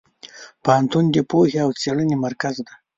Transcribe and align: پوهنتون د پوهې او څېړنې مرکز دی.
پوهنتون 0.63 1.05
د 1.11 1.17
پوهې 1.29 1.57
او 1.65 1.69
څېړنې 1.81 2.15
مرکز 2.25 2.55
دی. 2.65 2.73